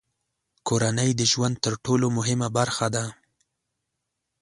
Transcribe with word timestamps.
کورنۍ 0.67 1.09
د 1.15 1.21
ژوند 1.31 1.55
تر 1.63 1.73
ټولو 1.85 2.05
مهمه 2.17 2.47
برخه 2.57 2.87
ده. 2.95 3.05